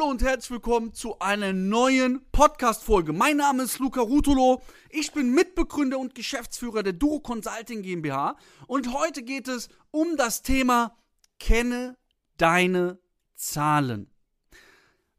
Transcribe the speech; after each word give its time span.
Hallo 0.00 0.10
und 0.12 0.22
herzlich 0.22 0.50
willkommen 0.52 0.94
zu 0.94 1.18
einer 1.18 1.52
neuen 1.52 2.24
Podcast-Folge. 2.32 3.12
Mein 3.12 3.36
Name 3.36 3.64
ist 3.64 3.78
Luca 3.80 4.00
Rutolo. 4.00 4.62
Ich 4.88 5.12
bin 5.12 5.34
Mitbegründer 5.34 5.98
und 5.98 6.14
Geschäftsführer 6.14 6.82
der 6.82 6.94
Duro 6.94 7.20
Consulting 7.20 7.82
GmbH. 7.82 8.38
Und 8.66 8.94
heute 8.94 9.22
geht 9.22 9.46
es 9.46 9.68
um 9.90 10.16
das 10.16 10.40
Thema 10.40 10.96
Kenne 11.38 11.98
deine 12.38 12.98
Zahlen. 13.34 14.10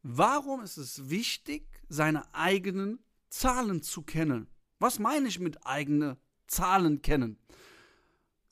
Warum 0.02 0.64
ist 0.64 0.78
es 0.78 1.12
wichtig, 1.12 1.68
seine 1.88 2.34
eigenen 2.34 3.04
Zahlen 3.30 3.84
zu 3.84 4.02
kennen? 4.02 4.48
Was 4.80 4.98
meine 4.98 5.28
ich 5.28 5.40
mit 5.40 5.64
eigene 5.64 6.18
Zahlen 6.48 7.04
kennen? 7.04 7.38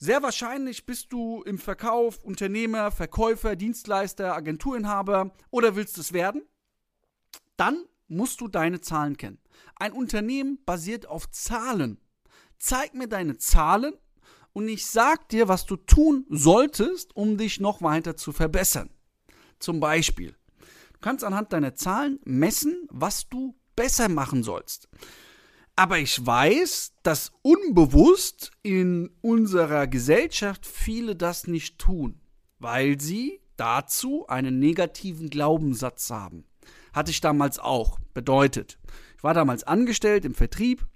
Sehr 0.02 0.22
wahrscheinlich 0.22 0.86
bist 0.86 1.12
du 1.12 1.42
im 1.42 1.58
Verkauf 1.58 2.24
Unternehmer, 2.24 2.90
Verkäufer, 2.90 3.54
Dienstleister, 3.54 4.34
Agenturinhaber 4.34 5.34
oder 5.50 5.76
willst 5.76 5.98
es 5.98 6.14
werden. 6.14 6.42
Dann 7.58 7.84
musst 8.08 8.40
du 8.40 8.48
deine 8.48 8.80
Zahlen 8.80 9.18
kennen. 9.18 9.38
Ein 9.76 9.92
Unternehmen 9.92 10.58
basiert 10.64 11.06
auf 11.06 11.30
Zahlen. 11.30 12.00
Zeig 12.58 12.94
mir 12.94 13.08
deine 13.08 13.36
Zahlen 13.36 13.92
und 14.54 14.68
ich 14.68 14.86
sag 14.86 15.28
dir, 15.28 15.48
was 15.48 15.66
du 15.66 15.76
tun 15.76 16.24
solltest, 16.30 17.14
um 17.14 17.36
dich 17.36 17.60
noch 17.60 17.82
weiter 17.82 18.16
zu 18.16 18.32
verbessern. 18.32 18.88
Zum 19.58 19.80
Beispiel, 19.80 20.34
du 20.94 20.98
kannst 21.02 21.24
anhand 21.24 21.52
deiner 21.52 21.74
Zahlen 21.74 22.20
messen, 22.24 22.88
was 22.88 23.28
du 23.28 23.54
besser 23.76 24.08
machen 24.08 24.44
sollst. 24.44 24.88
Aber 25.80 25.98
ich 25.98 26.26
weiß, 26.26 26.92
dass 27.02 27.32
unbewusst 27.40 28.50
in 28.62 29.08
unserer 29.22 29.86
Gesellschaft 29.86 30.66
viele 30.66 31.16
das 31.16 31.46
nicht 31.46 31.78
tun, 31.78 32.20
weil 32.58 33.00
sie 33.00 33.40
dazu 33.56 34.26
einen 34.28 34.58
negativen 34.58 35.30
Glaubenssatz 35.30 36.10
haben. 36.10 36.44
Hatte 36.92 37.12
ich 37.12 37.22
damals 37.22 37.58
auch. 37.58 37.98
Bedeutet, 38.12 38.78
ich 39.16 39.24
war 39.24 39.32
damals 39.32 39.64
angestellt 39.64 40.26
im 40.26 40.34
Vertrieb 40.34 40.86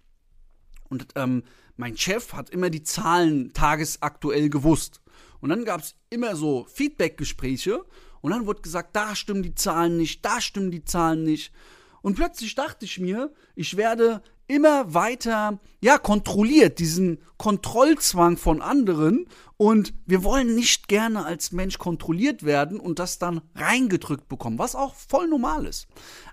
und 0.90 1.06
ähm, 1.14 1.44
mein 1.78 1.96
Chef 1.96 2.34
hat 2.34 2.50
immer 2.50 2.68
die 2.68 2.82
Zahlen 2.82 3.54
tagesaktuell 3.54 4.50
gewusst. 4.50 5.00
Und 5.40 5.48
dann 5.48 5.64
gab 5.64 5.80
es 5.80 5.94
immer 6.10 6.36
so 6.36 6.66
Feedback-Gespräche 6.66 7.86
und 8.20 8.32
dann 8.32 8.44
wurde 8.44 8.60
gesagt, 8.60 8.94
da 8.94 9.16
stimmen 9.16 9.44
die 9.44 9.54
Zahlen 9.54 9.96
nicht, 9.96 10.22
da 10.26 10.42
stimmen 10.42 10.70
die 10.70 10.84
Zahlen 10.84 11.22
nicht. 11.22 11.54
Und 12.02 12.16
plötzlich 12.16 12.54
dachte 12.54 12.84
ich 12.84 13.00
mir, 13.00 13.32
ich 13.54 13.78
werde 13.78 14.20
immer 14.46 14.92
weiter, 14.92 15.58
ja, 15.80 15.98
kontrolliert, 15.98 16.78
diesen 16.78 17.18
Kontrollzwang 17.36 18.36
von 18.36 18.62
anderen. 18.62 19.26
Und 19.56 19.94
wir 20.06 20.24
wollen 20.24 20.54
nicht 20.54 20.88
gerne 20.88 21.24
als 21.24 21.52
Mensch 21.52 21.78
kontrolliert 21.78 22.44
werden 22.44 22.80
und 22.80 22.98
das 22.98 23.18
dann 23.18 23.40
reingedrückt 23.54 24.28
bekommen, 24.28 24.58
was 24.58 24.74
auch 24.74 24.94
voll 24.94 25.28
normal 25.28 25.66
ist. 25.66 25.86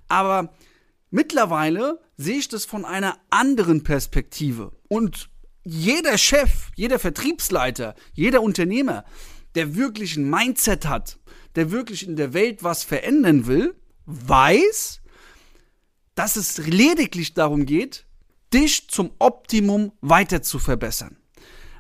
Aber 0.08 0.54
mittlerweile 1.10 2.00
sehe 2.18 2.38
ich 2.38 2.48
das 2.48 2.66
von 2.66 2.86
einer 2.86 3.18
anderen 3.30 3.84
Perspektive. 3.84 4.72
Und 4.88 5.30
jeder 5.64 6.18
Chef, 6.18 6.72
jeder 6.76 7.00
Vertriebsleiter, 7.00 7.96
jeder 8.14 8.42
Unternehmer, 8.42 9.06
der 9.56 9.76
wirklich 9.76 10.18
ein 10.18 10.30
Mindset 10.30 10.88
hat, 10.88 11.20
der 11.56 11.72
wirklich 11.72 12.08
in 12.08 12.16
der 12.16 12.34
Welt 12.34 12.64
was 12.64 12.84
verändern 12.84 13.46
will, 13.48 13.76
weiß, 14.06 15.01
dass 16.22 16.36
es 16.36 16.60
lediglich 16.60 17.34
darum 17.34 17.66
geht, 17.66 18.06
dich 18.54 18.88
zum 18.92 19.10
Optimum 19.18 19.92
weiter 20.02 20.44
zu 20.44 20.60
verbessern. 20.60 21.18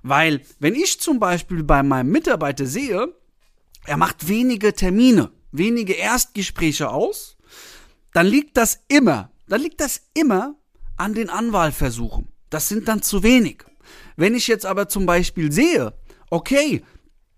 Weil, 0.01 0.41
wenn 0.57 0.73
ich 0.73 0.99
zum 0.99 1.19
Beispiel 1.19 1.61
bei 1.61 1.83
meinem 1.83 2.09
Mitarbeiter 2.09 2.65
sehe, 2.65 3.13
er 3.85 3.97
macht 3.97 4.27
wenige 4.27 4.73
Termine, 4.73 5.31
wenige 5.51 5.93
Erstgespräche 5.93 6.89
aus, 6.89 7.37
dann 8.13 8.25
liegt 8.25 8.57
das 8.57 8.79
immer, 8.87 9.31
dann 9.47 9.61
liegt 9.61 9.79
das 9.79 10.01
immer 10.15 10.55
an 10.97 11.13
den 11.13 11.29
Anwahlversuchen. 11.29 12.27
Das 12.49 12.67
sind 12.67 12.87
dann 12.87 13.03
zu 13.03 13.21
wenig. 13.21 13.63
Wenn 14.15 14.33
ich 14.33 14.47
jetzt 14.47 14.65
aber 14.65 14.89
zum 14.89 15.05
Beispiel 15.05 15.51
sehe, 15.51 15.93
okay, 16.31 16.81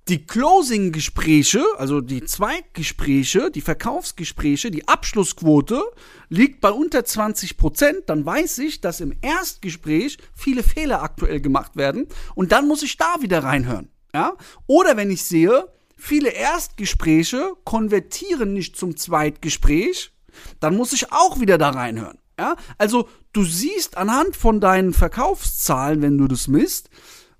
die 0.09 0.25
Closing-Gespräche, 0.25 1.64
also 1.78 2.02
die 2.02 2.25
Zweitgespräche, 2.25 3.50
die 3.52 3.62
Verkaufsgespräche, 3.62 4.69
die 4.69 4.88
Abschlussquote 4.88 5.81
liegt 6.28 6.59
bei 6.59 6.72
unter 6.72 7.06
20 7.06 7.56
Prozent, 7.56 8.03
dann 8.08 8.25
weiß 8.25 8.58
ich, 8.59 8.81
dass 8.81 9.00
im 9.00 9.16
Erstgespräch 9.22 10.18
viele 10.36 10.63
Fehler 10.63 11.02
aktuell 11.02 11.40
gemacht 11.40 11.78
werden 11.78 12.08
und 12.36 12.52
dann 12.52 12.68
muss 12.68 12.84
ich 12.84 12.97
da 12.97 13.16
wieder 13.22 13.44
reinhören. 13.44 13.90
Ja? 14.13 14.34
Oder 14.68 14.97
wenn 14.97 15.09
ich 15.09 15.24
sehe, 15.24 15.69
viele 15.96 16.30
Erstgespräche 16.30 17.53
konvertieren 17.63 18.53
nicht 18.53 18.75
zum 18.75 18.97
Zweitgespräch, 18.97 20.12
dann 20.59 20.75
muss 20.75 20.92
ich 20.92 21.13
auch 21.13 21.40
wieder 21.40 21.58
da 21.58 21.69
reinhören. 21.69 22.18
Ja? 22.38 22.58
Also 22.78 23.08
du 23.31 23.46
siehst 23.46 23.96
anhand 23.96 24.36
von 24.36 24.59
deinen 24.59 24.94
Verkaufszahlen, 24.94 26.02
wenn 26.02 26.18
du 26.18 26.28
das 26.28 26.50
misst, 26.50 26.90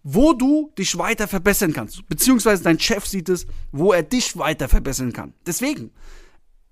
wo 0.04 0.34
du 0.34 0.72
dich 0.78 0.98
weiter 0.98 1.28
verbessern 1.28 1.74
kannst. 1.74 2.08
Beziehungsweise 2.08 2.64
dein 2.64 2.80
Chef 2.80 3.06
sieht 3.06 3.30
es, 3.30 3.48
wo 3.72 3.94
er 3.94 4.04
dich 4.04 4.38
weiter 4.38 4.68
verbessern 4.68 5.14
kann. 5.14 5.34
Deswegen, 5.46 5.92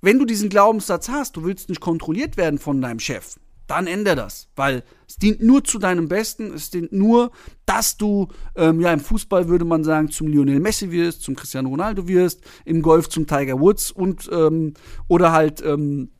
wenn 0.01 0.19
du 0.19 0.25
diesen 0.25 0.49
Glaubenssatz 0.49 1.09
hast, 1.09 1.37
du 1.37 1.43
willst 1.43 1.69
nicht 1.69 1.81
kontrolliert 1.81 2.35
werden 2.37 2.59
von 2.59 2.81
deinem 2.81 2.99
Chef, 2.99 3.37
dann 3.67 3.87
ändere 3.87 4.17
das, 4.17 4.49
weil 4.57 4.83
es 5.07 5.15
dient 5.15 5.41
nur 5.41 5.63
zu 5.63 5.79
deinem 5.79 6.09
Besten, 6.09 6.53
es 6.53 6.71
dient 6.71 6.91
nur, 6.91 7.31
dass 7.65 7.95
du, 7.95 8.27
ähm, 8.55 8.81
ja, 8.81 8.91
im 8.91 8.99
Fußball 8.99 9.47
würde 9.47 9.63
man 9.63 9.85
sagen, 9.85 10.11
zum 10.11 10.27
Lionel 10.27 10.59
Messi 10.59 10.91
wirst, 10.91 11.21
zum 11.21 11.37
Cristiano 11.37 11.69
Ronaldo 11.69 12.05
wirst, 12.07 12.41
im 12.65 12.81
Golf 12.81 13.07
zum 13.07 13.27
Tiger 13.27 13.61
Woods 13.61 13.91
und, 13.91 14.29
ähm, 14.29 14.73
oder 15.07 15.31
halt, 15.31 15.63
ähm, 15.63 16.11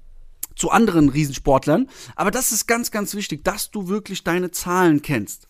zu 0.56 0.70
anderen 0.70 1.10
Riesensportlern. 1.10 1.90
Aber 2.16 2.32
das 2.32 2.52
ist 2.52 2.68
ganz, 2.68 2.92
ganz 2.92 3.16
wichtig, 3.16 3.44
dass 3.44 3.72
du 3.72 3.88
wirklich 3.88 4.24
deine 4.24 4.52
Zahlen 4.52 5.02
kennst. 5.02 5.48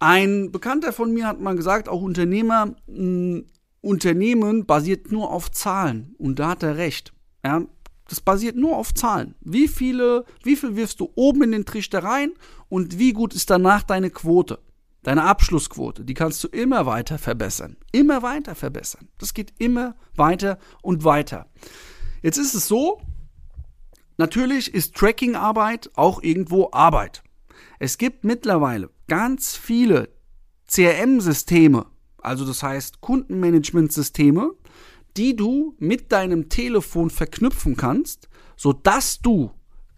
Ein 0.00 0.50
Bekannter 0.50 0.94
von 0.94 1.12
mir 1.12 1.26
hat 1.26 1.40
mal 1.40 1.54
gesagt, 1.54 1.88
auch 1.88 2.00
Unternehmer, 2.00 2.74
ein 2.88 3.44
Unternehmen 3.82 4.64
basiert 4.64 5.12
nur 5.12 5.30
auf 5.30 5.50
Zahlen. 5.50 6.14
Und 6.18 6.38
da 6.38 6.48
hat 6.48 6.62
er 6.62 6.78
recht. 6.78 7.12
Ja, 7.44 7.62
das 8.08 8.20
basiert 8.22 8.56
nur 8.56 8.76
auf 8.76 8.94
Zahlen. 8.94 9.34
Wie 9.42 9.68
viele, 9.68 10.24
wie 10.42 10.56
viel 10.56 10.74
wirfst 10.74 11.00
du 11.00 11.12
oben 11.14 11.42
in 11.42 11.52
den 11.52 11.66
Trichter 11.66 12.02
rein 12.02 12.32
und 12.70 12.98
wie 12.98 13.12
gut 13.12 13.34
ist 13.34 13.50
danach 13.50 13.82
deine 13.82 14.10
Quote? 14.10 14.58
Deine 15.02 15.22
Abschlussquote, 15.22 16.04
die 16.04 16.14
kannst 16.14 16.42
du 16.44 16.48
immer 16.48 16.86
weiter 16.86 17.18
verbessern. 17.18 17.76
Immer 17.92 18.22
weiter 18.22 18.54
verbessern. 18.54 19.08
Das 19.18 19.32
geht 19.34 19.52
immer 19.58 19.96
weiter 20.14 20.58
und 20.82 21.04
weiter. 21.04 21.46
Jetzt 22.22 22.38
ist 22.38 22.54
es 22.54 22.68
so, 22.68 23.00
natürlich 24.16 24.74
ist 24.74 24.94
Tracking-Arbeit 24.94 25.90
auch 25.94 26.22
irgendwo 26.22 26.70
Arbeit. 26.72 27.22
Es 27.78 27.98
gibt 27.98 28.24
mittlerweile 28.24 28.90
ganz 29.08 29.56
viele 29.56 30.10
CRM-Systeme, 30.68 31.86
also 32.18 32.44
das 32.44 32.62
heißt 32.62 33.00
Kundenmanagement-Systeme, 33.00 34.52
die 35.16 35.34
du 35.34 35.74
mit 35.78 36.12
deinem 36.12 36.48
Telefon 36.48 37.10
verknüpfen 37.10 37.76
kannst, 37.76 38.28
sodass 38.56 39.20
du 39.20 39.50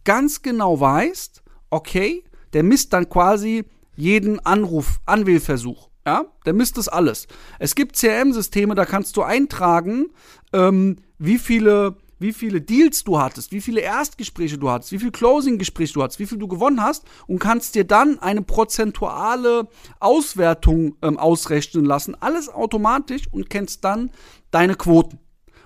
ganz 0.04 0.42
genau 0.42 0.80
weißt, 0.80 1.42
okay, 1.70 2.24
der 2.52 2.62
misst 2.62 2.92
dann 2.92 3.08
quasi 3.08 3.64
jeden 3.96 4.40
Anruf, 4.40 5.00
Anwählversuch. 5.06 5.90
Ja, 6.04 6.24
der 6.44 6.52
misst 6.52 6.78
das 6.78 6.88
alles. 6.88 7.28
Es 7.60 7.76
gibt 7.76 7.96
CRM-Systeme, 7.96 8.74
da 8.74 8.84
kannst 8.84 9.16
du 9.16 9.22
eintragen, 9.22 10.06
ähm, 10.52 10.96
wie 11.18 11.38
viele 11.38 11.96
wie 12.22 12.32
viele 12.32 12.60
Deals 12.60 13.04
du 13.04 13.18
hattest, 13.18 13.52
wie 13.52 13.60
viele 13.60 13.80
Erstgespräche 13.80 14.56
du 14.56 14.70
hattest, 14.70 14.92
wie 14.92 14.98
viele 14.98 15.12
Closing-Gespräche 15.12 15.92
du 15.92 16.02
hattest, 16.02 16.20
wie 16.20 16.26
viel 16.26 16.38
du 16.38 16.48
gewonnen 16.48 16.82
hast 16.82 17.04
und 17.26 17.38
kannst 17.38 17.74
dir 17.74 17.84
dann 17.84 18.18
eine 18.20 18.42
prozentuale 18.42 19.68
Auswertung 20.00 20.96
ähm, 21.02 21.19
ausrechnen 21.19 21.84
lassen. 21.84 22.16
Alles 22.20 22.48
automatisch 22.48 23.24
und 23.30 23.50
kennst 23.50 23.84
dann 23.84 24.10
deine 24.50 24.76
Quoten. 24.76 25.19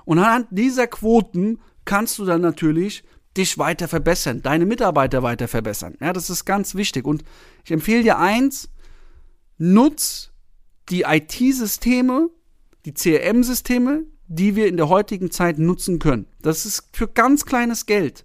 Und 0.04 0.18
anhand 0.18 0.48
dieser 0.50 0.86
Quoten 0.86 1.60
kannst 1.84 2.18
du 2.18 2.24
dann 2.24 2.40
natürlich 2.40 3.04
dich 3.36 3.58
weiter 3.58 3.86
verbessern, 3.86 4.42
deine 4.42 4.66
Mitarbeiter 4.66 5.22
weiter 5.22 5.46
verbessern. 5.46 5.96
Ja, 6.00 6.12
das 6.12 6.30
ist 6.30 6.44
ganz 6.44 6.74
wichtig. 6.74 7.04
Und 7.06 7.22
ich 7.64 7.70
empfehle 7.70 8.02
dir 8.02 8.18
eins, 8.18 8.70
nutz 9.58 10.30
die 10.88 11.02
IT-Systeme, 11.02 12.30
die 12.84 12.94
CRM-Systeme, 12.94 14.04
die 14.28 14.56
wir 14.56 14.66
in 14.66 14.76
der 14.76 14.88
heutigen 14.88 15.30
Zeit 15.30 15.58
nutzen 15.58 15.98
können. 15.98 16.26
Das 16.42 16.66
ist 16.66 16.88
für 16.92 17.08
ganz 17.08 17.44
kleines 17.44 17.86
Geld. 17.86 18.24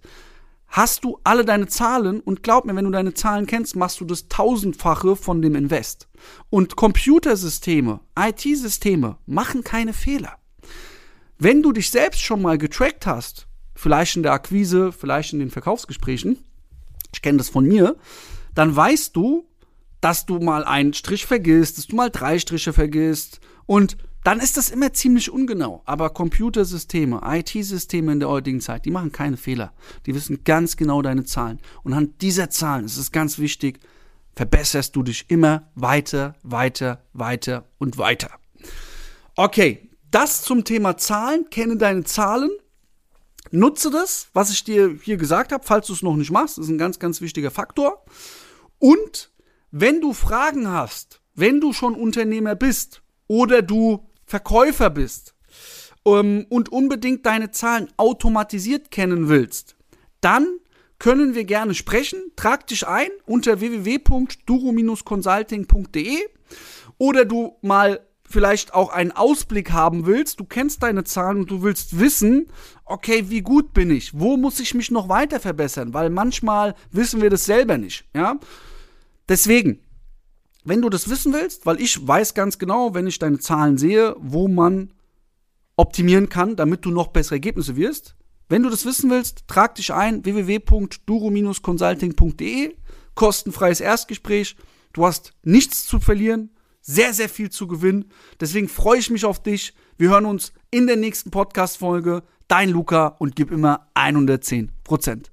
Hast 0.66 1.04
du 1.04 1.20
alle 1.22 1.44
deine 1.44 1.66
Zahlen 1.66 2.20
und 2.20 2.42
glaub 2.42 2.64
mir, 2.64 2.74
wenn 2.74 2.86
du 2.86 2.90
deine 2.90 3.12
Zahlen 3.12 3.46
kennst, 3.46 3.76
machst 3.76 4.00
du 4.00 4.06
das 4.06 4.28
tausendfache 4.28 5.16
von 5.16 5.42
dem 5.42 5.54
Invest. 5.54 6.08
Und 6.48 6.76
Computersysteme, 6.76 8.00
IT-Systeme 8.18 9.18
machen 9.26 9.64
keine 9.64 9.92
Fehler. 9.92 10.38
Wenn 11.38 11.62
du 11.62 11.72
dich 11.72 11.90
selbst 11.90 12.22
schon 12.22 12.40
mal 12.40 12.56
getrackt 12.56 13.04
hast, 13.04 13.48
vielleicht 13.74 14.16
in 14.16 14.22
der 14.22 14.32
Akquise, 14.32 14.92
vielleicht 14.92 15.34
in 15.34 15.40
den 15.40 15.50
Verkaufsgesprächen, 15.50 16.38
ich 17.12 17.20
kenne 17.20 17.38
das 17.38 17.50
von 17.50 17.66
mir, 17.66 17.96
dann 18.54 18.74
weißt 18.74 19.14
du, 19.14 19.46
dass 20.00 20.24
du 20.24 20.38
mal 20.38 20.64
einen 20.64 20.94
Strich 20.94 21.26
vergisst, 21.26 21.78
dass 21.78 21.86
du 21.86 21.96
mal 21.96 22.10
drei 22.10 22.38
Striche 22.38 22.72
vergisst 22.72 23.40
und 23.66 23.98
dann 24.24 24.38
ist 24.38 24.56
das 24.56 24.70
immer 24.70 24.92
ziemlich 24.92 25.30
ungenau. 25.30 25.82
Aber 25.84 26.10
Computersysteme, 26.10 27.20
IT-Systeme 27.24 28.12
in 28.12 28.20
der 28.20 28.28
heutigen 28.28 28.60
Zeit, 28.60 28.84
die 28.84 28.90
machen 28.90 29.12
keine 29.12 29.36
Fehler. 29.36 29.72
Die 30.06 30.14
wissen 30.14 30.44
ganz 30.44 30.76
genau 30.76 31.02
deine 31.02 31.24
Zahlen. 31.24 31.58
Und 31.82 31.92
anhand 31.92 32.22
dieser 32.22 32.50
Zahlen, 32.50 32.84
ist 32.84 33.12
ganz 33.12 33.38
wichtig, 33.38 33.80
verbesserst 34.34 34.94
du 34.94 35.02
dich 35.02 35.26
immer 35.28 35.70
weiter, 35.74 36.34
weiter, 36.42 37.04
weiter 37.12 37.64
und 37.78 37.98
weiter. 37.98 38.30
Okay, 39.36 39.90
das 40.10 40.42
zum 40.42 40.64
Thema 40.64 40.96
Zahlen. 40.96 41.50
Kenne 41.50 41.76
deine 41.76 42.04
Zahlen. 42.04 42.50
Nutze 43.50 43.90
das, 43.90 44.28
was 44.32 44.50
ich 44.50 44.64
dir 44.64 44.98
hier 45.02 45.16
gesagt 45.16 45.52
habe, 45.52 45.64
falls 45.66 45.88
du 45.88 45.92
es 45.92 46.02
noch 46.02 46.16
nicht 46.16 46.30
machst. 46.30 46.58
Das 46.58 46.66
ist 46.66 46.70
ein 46.70 46.78
ganz, 46.78 46.98
ganz 46.98 47.20
wichtiger 47.20 47.50
Faktor. 47.50 48.04
Und 48.78 49.32
wenn 49.70 50.00
du 50.00 50.12
Fragen 50.12 50.68
hast, 50.68 51.20
wenn 51.34 51.60
du 51.60 51.72
schon 51.72 51.94
Unternehmer 51.94 52.54
bist 52.54 53.02
oder 53.26 53.62
du 53.62 54.06
Verkäufer 54.32 54.88
bist 54.88 55.34
ähm, 56.06 56.46
und 56.48 56.72
unbedingt 56.72 57.26
deine 57.26 57.50
Zahlen 57.50 57.92
automatisiert 57.98 58.90
kennen 58.90 59.28
willst, 59.28 59.76
dann 60.22 60.46
können 60.98 61.34
wir 61.34 61.44
gerne 61.44 61.74
sprechen. 61.74 62.18
Trag 62.34 62.66
dich 62.66 62.88
ein 62.88 63.10
unter 63.26 63.60
www.duro-consulting.de 63.60 66.16
oder 66.96 67.26
du 67.26 67.58
mal 67.60 68.00
vielleicht 68.24 68.72
auch 68.72 68.88
einen 68.88 69.12
Ausblick 69.12 69.72
haben 69.72 70.06
willst, 70.06 70.40
du 70.40 70.44
kennst 70.44 70.82
deine 70.82 71.04
Zahlen 71.04 71.40
und 71.40 71.50
du 71.50 71.62
willst 71.62 72.00
wissen, 72.00 72.46
okay, 72.86 73.24
wie 73.28 73.42
gut 73.42 73.74
bin 73.74 73.90
ich? 73.90 74.18
Wo 74.18 74.38
muss 74.38 74.60
ich 74.60 74.72
mich 74.72 74.90
noch 74.90 75.10
weiter 75.10 75.40
verbessern? 75.40 75.92
Weil 75.92 76.08
manchmal 76.08 76.74
wissen 76.90 77.20
wir 77.20 77.28
das 77.28 77.44
selber 77.44 77.76
nicht, 77.76 78.06
ja? 78.16 78.40
Deswegen, 79.28 79.82
wenn 80.64 80.82
du 80.82 80.88
das 80.88 81.08
wissen 81.08 81.32
willst, 81.32 81.66
weil 81.66 81.80
ich 81.80 82.06
weiß 82.06 82.34
ganz 82.34 82.58
genau, 82.58 82.94
wenn 82.94 83.06
ich 83.06 83.18
deine 83.18 83.38
Zahlen 83.38 83.78
sehe, 83.78 84.14
wo 84.18 84.48
man 84.48 84.92
optimieren 85.76 86.28
kann, 86.28 86.56
damit 86.56 86.84
du 86.84 86.90
noch 86.90 87.06
bessere 87.08 87.36
Ergebnisse 87.36 87.76
wirst. 87.76 88.16
Wenn 88.48 88.62
du 88.62 88.70
das 88.70 88.84
wissen 88.84 89.10
willst, 89.10 89.48
trag 89.48 89.74
dich 89.76 89.92
ein 89.92 90.24
www.duro-consulting.de, 90.24 92.76
kostenfreies 93.14 93.80
Erstgespräch. 93.80 94.56
Du 94.92 95.06
hast 95.06 95.32
nichts 95.42 95.86
zu 95.86 96.00
verlieren, 96.00 96.50
sehr, 96.80 97.14
sehr 97.14 97.28
viel 97.28 97.50
zu 97.50 97.66
gewinnen. 97.66 98.10
Deswegen 98.40 98.68
freue 98.68 98.98
ich 98.98 99.10
mich 99.10 99.24
auf 99.24 99.42
dich. 99.42 99.74
Wir 99.96 100.10
hören 100.10 100.26
uns 100.26 100.52
in 100.70 100.86
der 100.86 100.96
nächsten 100.96 101.30
Podcast-Folge. 101.30 102.22
Dein 102.48 102.68
Luca 102.68 103.06
und 103.18 103.36
gib 103.36 103.50
immer 103.50 103.88
110 103.94 104.70
Prozent. 104.84 105.32